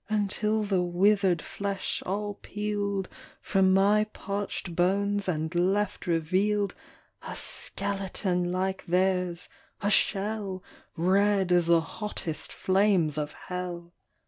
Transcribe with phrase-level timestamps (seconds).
[0.09, 3.07] Until the withered flesh all peeled
[3.39, 6.73] From my parched bones and left revealed
[7.21, 9.47] A skeleton like theirs!
[9.79, 10.63] a shell.
[10.97, 13.93] Red as the hottest flames of hell